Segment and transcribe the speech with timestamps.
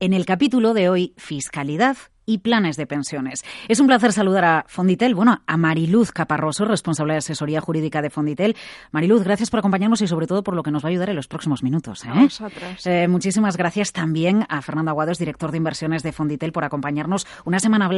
[0.00, 3.44] En el capítulo de hoy, fiscalidad y planes de pensiones.
[3.66, 8.08] Es un placer saludar a Fonditel, bueno, a Mariluz Caparroso, responsable de asesoría jurídica de
[8.08, 8.54] Fonditel.
[8.92, 11.16] Mariluz, gracias por acompañarnos y sobre todo por lo que nos va a ayudar en
[11.16, 12.04] los próximos minutos.
[12.04, 12.28] ¿eh?
[12.84, 17.58] Eh, muchísimas gracias también a Fernando Aguados, director de inversiones de Fonditel, por acompañarnos una
[17.58, 17.90] semana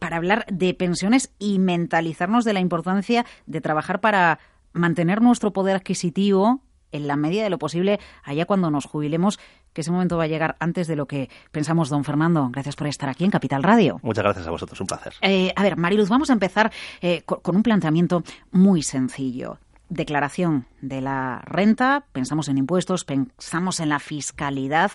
[0.00, 4.40] para hablar de pensiones y mentalizarnos de la importancia de trabajar para
[4.72, 6.62] mantener nuestro poder adquisitivo
[6.94, 9.38] en la medida de lo posible allá cuando nos jubilemos,
[9.74, 12.48] que ese momento va a llegar antes de lo que pensamos, don Fernando.
[12.50, 14.00] Gracias por estar aquí en Capital Radio.
[14.02, 15.12] Muchas gracias a vosotros, un placer.
[15.20, 16.72] Eh, a ver, Mariluz, vamos a empezar
[17.02, 19.58] eh, con, un planteamiento muy sencillo
[19.90, 24.90] declaración de la renta, pensamos en impuestos, pensamos en la fiscalidad.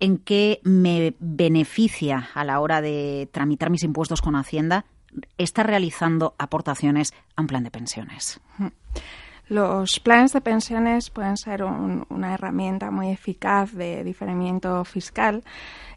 [0.00, 4.84] ¿En qué me beneficia a la hora de tramitar mis impuestos con Hacienda
[5.36, 8.40] estar realizando aportaciones a un plan de pensiones?
[9.48, 15.44] Los planes de pensiones pueden ser una herramienta muy eficaz de diferimiento fiscal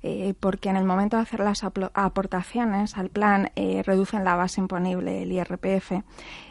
[0.04, 4.62] eh, porque en el momento de hacer las aportaciones al plan eh, reducen la base
[4.62, 6.04] imponible, el IRPF,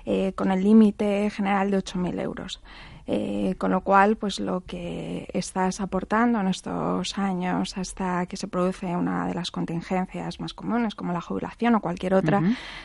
[0.04, 2.62] eh, con el límite general de 8.000 euros.
[3.08, 8.48] Eh, con lo cual, pues lo que estás aportando en estos años hasta que se
[8.48, 12.42] produce una de las contingencias más comunes, como la jubilación o cualquier otra,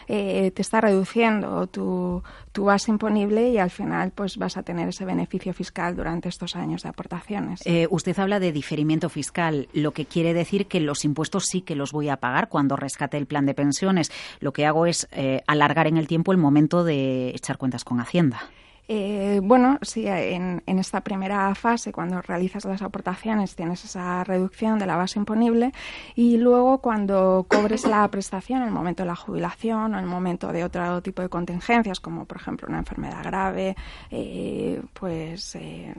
[0.08, 4.89] eh, te está reduciendo tu, tu, base imponible y al final, pues vas a tener
[4.89, 7.61] ese beneficio fiscal durante estos años de aportaciones.
[7.66, 11.75] Eh, usted habla de diferimiento fiscal, lo que quiere decir que los impuestos sí que
[11.75, 14.11] los voy a pagar cuando rescate el plan de pensiones.
[14.39, 15.08] Lo que hago es
[15.47, 18.42] alargar en el tiempo el momento de echar cuentas con Hacienda.
[18.87, 24.86] Eh, bueno, sí, en, esta primera fase, cuando realizas las aportaciones, tienes esa reducción de
[24.86, 25.71] la base imponible
[26.15, 30.09] y luego cuando cobres la prestación, en el momento de la jubilación o en el
[30.09, 33.75] momento de otro tipo de contingencias, como por ejemplo una enfermedad grave,
[34.09, 35.93] eh, pues eh,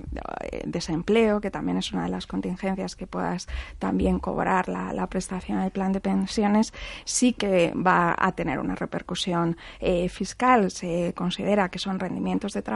[0.65, 3.49] desempleo, que también es una de las contingencias que puedas
[3.79, 6.73] también cobrar la, prestación del plan de pensiones,
[7.05, 9.57] sí que va a tener una repercusión
[10.09, 10.71] fiscal.
[10.71, 12.72] Se considera que son rendimientos de trabajo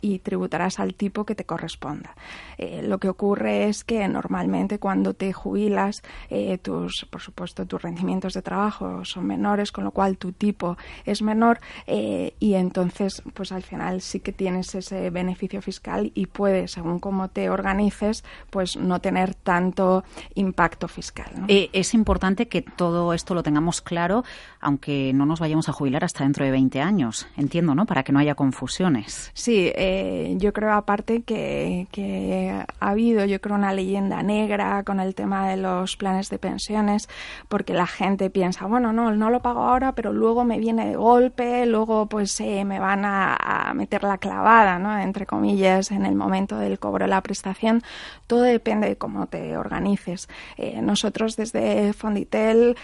[0.00, 2.14] y tributarás al tipo que te corresponda.
[2.58, 7.82] Eh, lo que ocurre es que normalmente cuando te jubilas, eh, tus, por supuesto, tus
[7.82, 13.22] rendimientos de trabajo son menores, con lo cual tu tipo es menor eh, y entonces,
[13.34, 18.24] pues al final sí que tienes ese beneficio fiscal y puedes, según cómo te organices,
[18.50, 21.30] pues no tener tanto impacto fiscal.
[21.48, 24.24] es importante que todo esto lo tengamos claro,
[24.60, 27.86] aunque no nos vayamos a jubilar hasta dentro de 20 años, entiendo, ¿no?
[27.86, 29.30] Para que no haya confusiones.
[29.40, 31.86] Sí, eh, yo creo aparte que,
[32.78, 37.08] ha habido, yo creo, una leyenda negra con el tema de los planes de pensiones,
[37.48, 40.96] porque la gente piensa, bueno, no, no lo pago ahora, pero luego me viene de
[40.96, 44.98] golpe, luego pues eh, me van a, meter la clavada, ¿no?
[44.98, 47.82] Entre comillas, en el momento del cobro de la prestación.
[48.26, 50.28] Todo depende de cómo te organices.
[50.58, 52.76] Eh, nosotros desde Fonditel,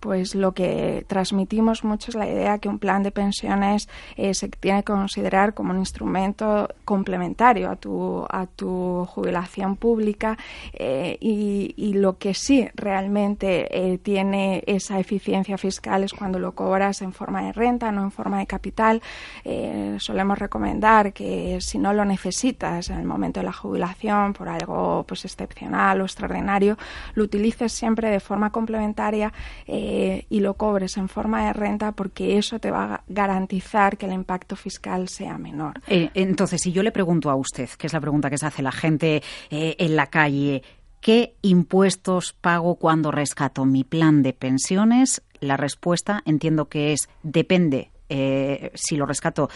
[0.00, 4.80] pues lo que transmitimos mucho es la idea que un plan de pensiones se tiene
[4.80, 10.38] que considerar como un instrumento complementario a tu, a tu jubilación pública
[10.72, 17.02] eh, y, lo que sí realmente eh, tiene esa eficiencia fiscal es cuando lo cobras
[17.02, 19.02] en forma de renta, no en forma de capital.
[19.44, 24.48] Eh, solemos recomendar que si no lo necesitas en el momento de la jubilación por
[24.48, 26.78] algo pues excepcional o extraordinario,
[27.12, 29.30] lo utilices siempre de forma complementaria
[29.66, 34.12] y lo cobres en forma de renta porque eso te va a garantizar que el
[34.12, 35.49] impacto fiscal sea menor.
[35.86, 38.62] Eh, entonces, si yo le pregunto a usted, que es la pregunta que se hace
[38.62, 40.62] la gente eh, en la calle,
[41.00, 45.22] ¿qué impuestos pago cuando rescato mi plan de pensiones?
[45.40, 49.48] La respuesta entiendo que es depende eh, si lo rescato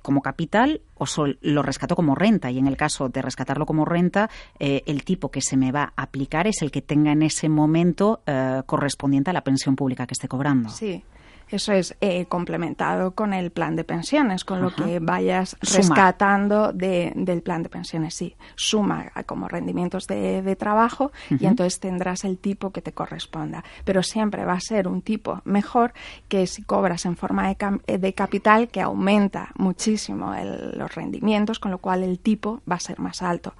[0.00, 1.04] como capital o
[1.42, 2.50] lo rescato como renta.
[2.50, 6.02] Y en el caso de rescatarlo como renta, el tipo que se me va a
[6.02, 8.22] aplicar es el que tenga en ese momento
[8.66, 10.70] correspondiente a la pensión pública que esté cobrando.
[10.70, 11.04] Sí.
[11.50, 17.42] Eso es eh, complementado con el plan de pensiones, con lo que vayas rescatando del
[17.42, 18.14] plan de pensiones.
[18.14, 23.64] Sí, suma como rendimientos de, trabajo y entonces tendrás el tipo que te corresponda.
[23.84, 25.92] Pero siempre va a ser un tipo mejor
[26.28, 30.34] que si cobras en forma de, de capital que aumenta muchísimo
[30.74, 33.54] los rendimientos, con lo cual el tipo va a ser más alto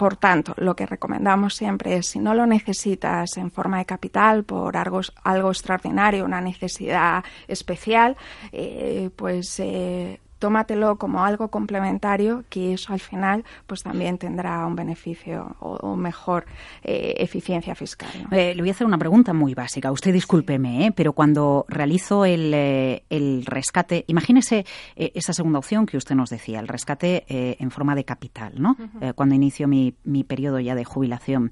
[0.00, 4.44] por tanto, lo que recomendamos siempre es, si no lo necesitas en forma de capital
[4.44, 8.16] por algo, algo extraordinario, una necesidad especial,
[8.50, 14.74] eh, pues eh, tómatelo como algo complementario que eso al final pues también tendrá un
[14.74, 16.46] beneficio o, mejor
[16.82, 18.10] eh, eficiencia fiscal.
[18.32, 19.92] Eh, le voy a hacer una pregunta muy básica.
[19.92, 20.92] Usted discúlpeme, ¿eh?
[20.92, 24.64] pero cuando realizo el, el rescate, imagínese
[24.96, 28.76] esa segunda opción que usted nos decía, el rescate en forma de capital, ¿no?
[29.14, 31.50] cuando inicio mi, mi periodo ya de jubilación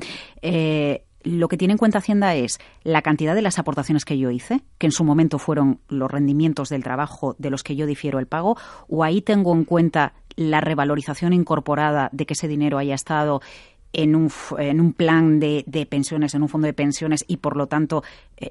[1.28, 4.62] lo que tiene en cuenta Hacienda es la cantidad de las aportaciones que yo hice,
[4.78, 8.26] que en su momento fueron los rendimientos del trabajo de los que yo difiero el
[8.26, 8.56] pago,
[8.88, 13.42] o ahí tengo en cuenta la revalorización incorporada de que ese dinero haya estado
[13.92, 17.56] en un, en un plan de, de, pensiones, en un fondo de pensiones y por
[17.56, 18.02] lo tanto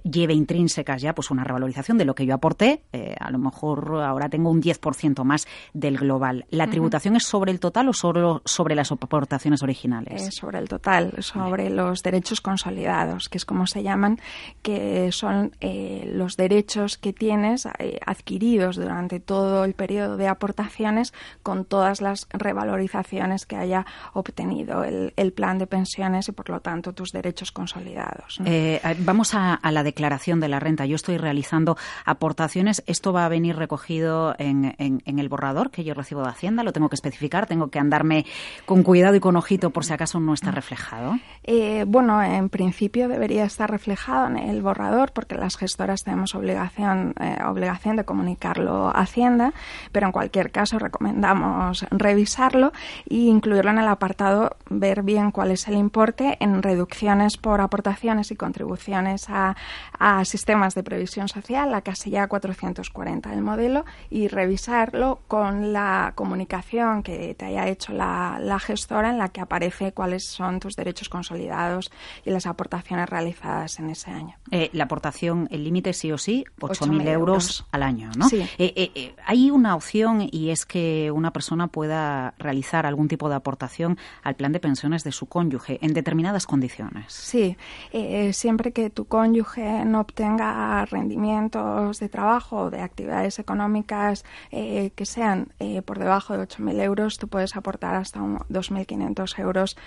[0.04, 4.02] lleve intrínsecas ya pues una revalorización de lo que yo aporté, eh, a lo mejor
[4.04, 6.46] ahora tengo un 10% más del global.
[6.50, 10.28] ¿La tributación es sobre el total o solo sobre las aportaciones originales?
[10.28, 14.20] Es sobre el total, sobre los derechos consolidados, que es como se llaman,
[14.62, 17.68] que son eh, los derechos que tienes
[18.06, 21.14] adquiridos durante todo el periodo de aportaciones
[21.44, 26.62] con todas las revalorizaciones que haya obtenido el el plan de pensiones y, por lo
[26.62, 28.40] tanto, tus derechos consolidados.
[28.46, 30.88] Eh, vamos a, la declaración de la renta.
[30.88, 32.82] Yo estoy realizando aportaciones.
[32.88, 34.74] Esto va a venir recogido en,
[35.06, 36.64] el borrador que yo recibo de Hacienda.
[36.64, 37.46] Lo tengo que especificar.
[37.46, 38.26] Tengo que andarme
[38.66, 41.20] con cuidado y con ojito por si acaso no está reflejado.
[41.44, 47.14] Eh, bueno, en principio debería estar reflejado en el borrador porque las gestoras tenemos obligación,
[47.20, 49.54] eh, obligación de comunicarlo a Hacienda,
[49.92, 52.72] pero en cualquier caso recomendamos revisarlo
[53.08, 58.32] e incluirlo en el apartado ver bien cuál es el importe en reducciones por aportaciones
[58.32, 59.56] y contribuciones a,
[60.24, 67.36] sistemas de previsión social, la casilla 440 del modelo, y revisarlo con la comunicación que
[67.36, 71.92] te haya hecho la, gestora en la que aparece cuáles son tus derechos consolidados
[72.26, 74.36] y las aportaciones realizadas en ese año.
[74.52, 78.28] Eh, la aportación, el límite sí o sí, 8.000 euros, al año, ¿no?
[78.32, 83.36] Eh, eh, hay una opción y es que una persona pueda realizar algún tipo de
[83.36, 87.14] aportación al plan de pensiones de su cónyuge en determinadas condiciones.
[87.14, 87.58] Sí,
[87.92, 94.92] eh, siempre que tu cónyuge no obtenga rendimientos de trabajo o de actividades económicas eh,
[94.96, 99.78] que sean eh, por debajo de 8.000 euros, tú puedes aportar hasta 2.500 euros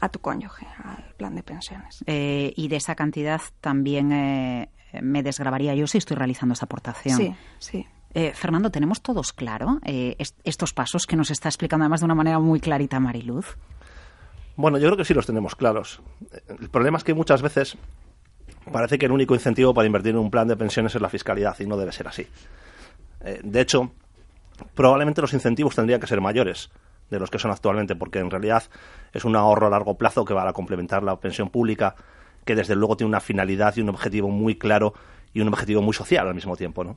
[0.00, 2.04] a tu cónyuge, al plan de pensiones.
[2.06, 4.08] y de esa cantidad también
[5.02, 7.18] me desgrabaría yo si estoy realizando esa aportación.
[7.18, 7.86] Sí, sí.
[8.32, 12.60] Fernando, ¿tenemos todos claro estos pasos que nos está explicando además de una manera muy
[12.60, 13.58] clarita Mariluz?
[14.56, 16.00] Bueno, yo creo que sí los tenemos claros.
[16.48, 17.76] El problema es que muchas veces
[18.72, 21.54] parece que el único incentivo para invertir en un plan de pensiones es la fiscalidad
[21.60, 22.26] y no debe ser así.
[23.20, 23.92] Eh, de hecho,
[24.74, 26.70] probablemente los incentivos tendrían que ser mayores
[27.10, 28.64] de los que son actualmente, porque en realidad
[29.12, 31.94] es un ahorro a largo plazo que va a complementar la pensión pública,
[32.44, 34.94] que desde luego tiene una finalidad y un objetivo muy claro
[35.32, 36.96] y un objetivo muy social al mismo tiempo, ¿no?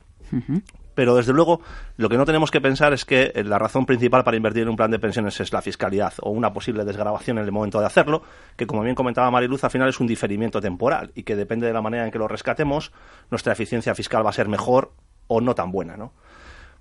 [0.94, 1.60] Pero desde luego
[1.96, 4.70] lo que no tenemos que pensar es que eh, la razón principal para invertir en
[4.70, 7.86] un plan de pensiones es la fiscalidad o una posible desgrabación en el momento de
[7.86, 8.22] hacerlo,
[8.56, 11.72] que como bien comentaba Mariluz, al final es un diferimiento temporal y que depende de
[11.72, 12.92] la manera en que lo rescatemos,
[13.30, 14.92] nuestra eficiencia fiscal va a ser mejor
[15.28, 16.12] o no tan buena, ¿no?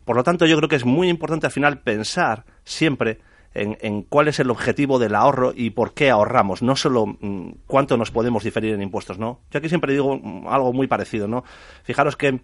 [0.06, 3.20] Por lo tanto, yo creo que es muy importante al final pensar siempre
[3.54, 7.98] en, cuál es el objetivo del ahorro y por qué ahorramos, no solo mm, cuánto
[7.98, 9.40] nos podemos diferir en impuestos, ¿no?
[9.52, 11.44] Yo aquí siempre digo mm, algo muy parecido, ¿no?
[11.84, 12.42] Fijaros que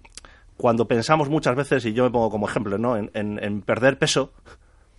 [0.58, 2.98] cuando pensamos muchas veces, y yo me pongo como ejemplo, ¿no?
[2.98, 4.34] en, perder peso,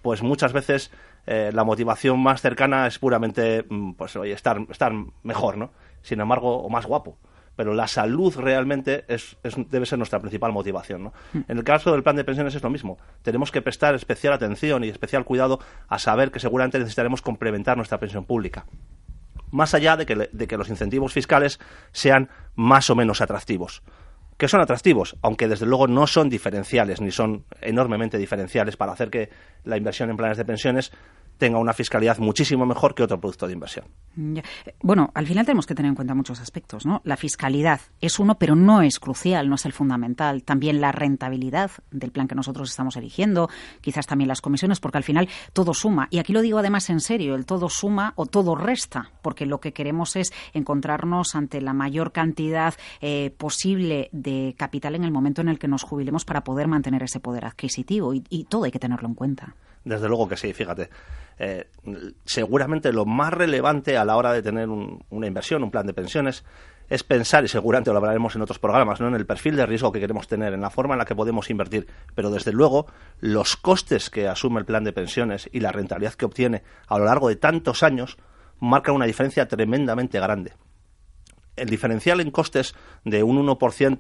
[0.03, 0.93] pues muchas veces
[1.27, 4.93] eh, la motivación más cercana es puramente, mm, pues, oye, estar, estar
[5.23, 5.73] mejor, ¿no?
[6.01, 7.19] Sin embargo, o más guapo.
[7.59, 9.37] Pero la salud realmente es,
[9.69, 11.13] debe ser nuestra principal motivación, ¿no?
[11.33, 11.41] Mm.
[11.49, 12.99] En el caso del plan de pensiones es lo mismo.
[13.23, 17.99] Tenemos que prestar especial atención y especial cuidado a saber que seguramente necesitaremos complementar nuestra
[17.99, 18.65] pensión pública
[19.51, 21.59] más allá de que, de que los incentivos fiscales
[21.91, 23.83] sean más o menos atractivos
[24.37, 29.11] que son atractivos, aunque desde luego no son diferenciales, ni son enormemente diferenciales para hacer
[29.11, 29.31] que
[29.65, 30.93] la inversión en planes de pensiones
[31.39, 33.87] tenga una fiscalidad muchísimo mejor que otro producto de inversión.
[34.83, 37.01] Bueno, al final tenemos que tener en cuenta muchos aspectos, ¿no?
[37.05, 40.43] La fiscalidad es uno, pero no es crucial, no es el fundamental.
[40.43, 43.49] También la rentabilidad del plan que nosotros estamos eligiendo,
[43.81, 46.09] quizás también las comisiones, porque al final todo suma.
[46.11, 49.61] Y aquí lo digo además en serio, el todo suma o todo resta, porque lo
[49.61, 55.41] que queremos es encontrarnos ante la mayor cantidad eh, posible de capital en el momento
[55.41, 58.79] en el que nos jubilemos para poder mantener ese poder adquisitivo y todo hay que
[58.81, 59.55] tenerlo en cuenta.
[59.85, 60.91] Desde luego que sí, fíjate.
[61.39, 61.69] Eh,
[62.25, 66.45] seguramente lo más relevante a la hora de tener una inversión, un plan de pensiones,
[66.89, 69.09] es pensar, y seguramente lo hablaremos en otros programas, ¿no?
[69.09, 71.51] en el perfil de riesgo que queremos tener, en la forma en la que podemos
[71.51, 72.87] invertir, pero desde luego
[73.21, 77.05] los costes que asume el plan de pensiones y la rentabilidad que obtiene a lo
[77.05, 78.17] largo de tantos años
[78.59, 80.55] marcan una diferencia tremendamente grande.
[81.61, 82.75] El diferencial en costes
[83.05, 83.99] de un 1%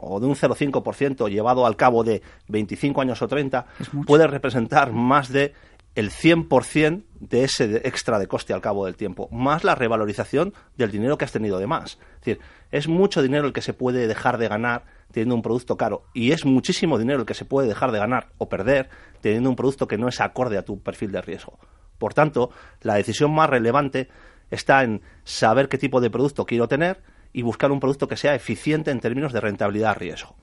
[0.00, 3.66] o de un 0,5% llevado al cabo de 25 años o 30
[4.06, 5.52] puede representar más de
[5.96, 10.90] el 100% de ese extra de coste al cabo del tiempo, más la revalorización del
[10.90, 11.92] dinero que has tenido de más.
[11.92, 15.78] Es decir, es mucho dinero el que se puede dejar de ganar teniendo un producto
[15.78, 18.90] caro y es muchísimo dinero el que se puede dejar de ganar o perder
[19.22, 21.58] teniendo un producto que no es acorde a tu perfil de riesgo.
[21.98, 22.50] Por tanto,
[22.82, 24.08] la decisión más relevante
[24.50, 28.34] está en saber qué tipo de producto quiero tener y buscar un producto que sea
[28.34, 30.34] eficiente en términos de rentabilidad-riesgo.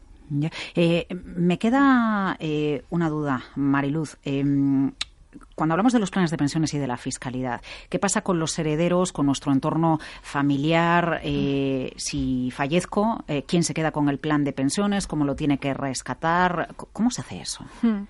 [0.75, 4.17] Eh, me queda eh, una duda, Mariluz.
[4.23, 4.91] Em,
[5.55, 8.57] cuando hablamos de los planes de pensiones y de la fiscalidad, ¿qué pasa con los
[8.57, 11.21] herederos, con nuestro entorno familiar?
[11.23, 15.07] Eh, si fallezco, eh, ¿quién se queda con el plan de pensiones?
[15.07, 16.69] ¿Cómo lo tiene que rescatar?
[16.75, 17.65] ¿Cómo se hace eso?
[17.81, 18.03] Hmm.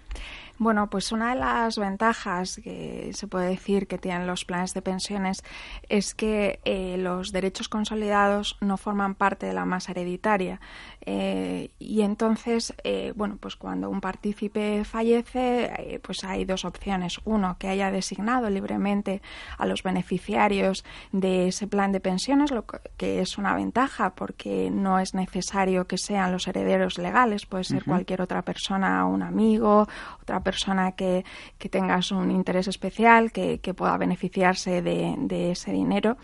[0.59, 4.83] Bueno, pues una de las ventajas que se puede decir que tienen los planes de
[4.83, 5.43] pensiones
[5.89, 10.61] es que eh, los derechos consolidados no forman parte de la masa hereditaria.
[11.01, 17.19] Eh, y entonces, eh, bueno, pues cuando un partícipe fallece, pues hay dos opciones.
[17.25, 19.23] Uno, que haya designado libremente
[19.57, 24.99] a los beneficiarios de ese plan de pensiones, lo que es una ventaja porque no
[24.99, 29.87] es necesario que sean los herederos legales, puede ser cualquier otra persona, un amigo,
[30.21, 31.25] otra persona que,
[31.57, 36.17] que tengas un interés especial, que, pueda beneficiarse de, ese dinero.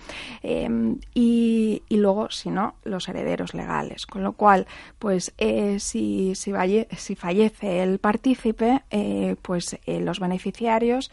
[0.44, 4.06] Em, y, luego, si no, los herederos legales.
[4.06, 4.68] Con lo cual,
[5.00, 6.54] pues eh, si, si,
[6.98, 11.12] si, fallece el partícipe, eh, pues eh, los beneficiarios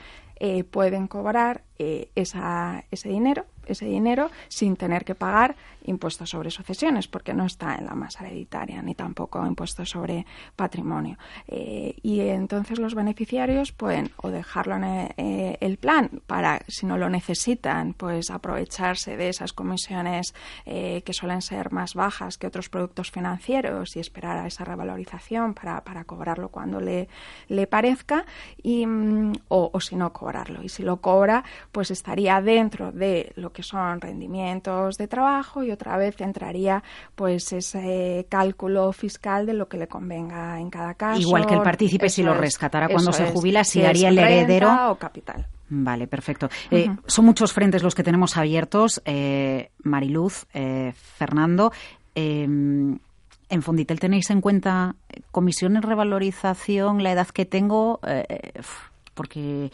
[0.70, 7.33] pueden cobrar esa, ese dinero ese dinero sin tener que pagar impuestos sobre sucesiones, porque
[7.33, 11.16] no está en la masa hereditaria, ni tampoco impuestos sobre patrimonio.
[11.47, 16.99] Eh, y entonces los beneficiarios pueden o dejarlo en eh, el, plan para, si no
[16.99, 22.68] lo necesitan, pues aprovecharse de esas comisiones eh, que suelen ser más bajas que otros
[22.68, 27.09] productos financieros y esperar a esa revalorización para, para cobrarlo cuando le,
[27.49, 28.25] le parezca,
[28.61, 30.64] y, mm, o, o si no cobrarlo.
[30.64, 31.45] Y si lo cobra,
[31.76, 36.83] pues estaría dentro de lo que son rendimientos de trabajo y otra vez entraría
[37.14, 41.21] pues ese cálculo fiscal de lo que le convenga en cada caso.
[41.21, 44.95] Igual que el partícipe si lo rescatara cuando se jubila, si, haría el heredero o
[44.95, 45.49] capital.
[45.68, 46.49] Vale, perfecto.
[46.71, 51.73] Eh, son muchos frentes los que tenemos abiertos, eh, Mariluz, eh, Fernando.
[52.14, 52.99] en
[53.61, 54.95] Fonditel tenéis en cuenta
[55.30, 58.00] comisión en revalorización, la edad que tengo,
[59.12, 59.71] porque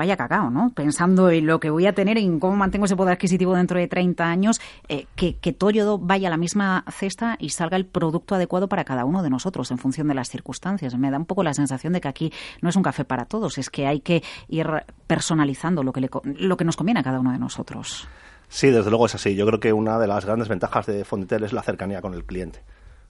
[0.00, 0.72] vaya cacao, ¿no?
[0.74, 3.86] Pensando en lo que voy a tener, en cómo mantengo ese poder adquisitivo dentro de
[3.86, 8.34] 30 años, eh, que, que todo vaya a la misma cesta y salga el producto
[8.34, 10.96] adecuado para cada uno de nosotros en función de las circunstancias.
[10.96, 13.58] Me da un poco la sensación de que aquí no es un café para todos,
[13.58, 14.66] es que hay que ir
[15.06, 18.08] personalizando lo que, lo que nos conviene a cada uno de nosotros.
[18.48, 19.36] Sí, desde luego es así.
[19.36, 22.24] Yo creo que una de las grandes ventajas de Fonditel es la cercanía con el
[22.24, 22.62] cliente.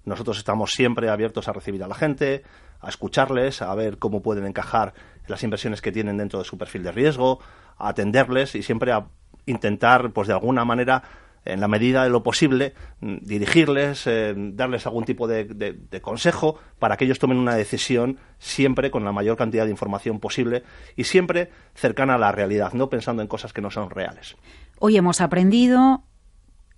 [0.05, 2.43] Nosotros estamos siempre abiertos a recibir a la gente,
[2.81, 4.93] a escucharles, a ver cómo pueden encajar
[5.31, 7.41] las inversiones que tienen dentro de su perfil de riesgo,
[7.79, 9.07] a atenderles y siempre a
[9.47, 11.03] intentar, pues de alguna manera,
[11.45, 16.59] en la medida de lo posible, mm, dirigirles, eh, darles algún tipo de, de, consejo
[16.79, 20.63] para que ellos tomen una decisión siempre con la mayor cantidad de información posible
[20.97, 24.37] y siempre cercana a la realidad, no pensando en cosas que no son reales.
[24.79, 26.05] Hoy hemos aprendido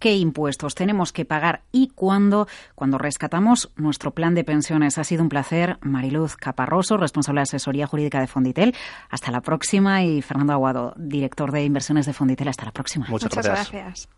[0.02, 4.98] qué impuestos tenemos que pagar y cuándo cuando rescatamos nuestro plan de pensiones.
[4.98, 5.78] Ha sido un placer.
[5.80, 8.74] Mariluz Caparroso, responsable de asesoría jurídica de Fonditel.
[9.10, 10.02] Hasta la próxima.
[10.02, 12.48] Y Fernando Aguado, director de inversiones de Fonditel.
[12.48, 13.06] Hasta la próxima.
[13.08, 13.70] Muchas, gracias.
[13.70, 14.08] gracias.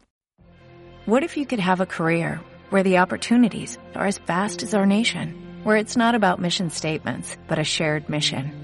[1.07, 4.87] What if you could have a career where the opportunities are as vast as our
[4.87, 8.64] nation, where it's not about mission statements, but a shared mission?